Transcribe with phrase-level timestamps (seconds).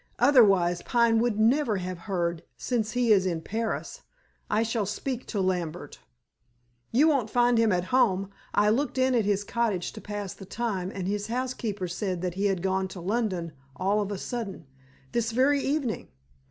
[0.17, 4.01] "Otherwise Pine would never have heard, since he is in Paris.
[4.49, 5.99] I shall speak to Lambert."
[6.91, 8.31] "You won't find him at home.
[8.51, 12.33] I looked in at his cottage to pass the time, and his housekeeper said that
[12.33, 14.65] he had gone to London all of a sudden,
[15.11, 16.07] this very evening."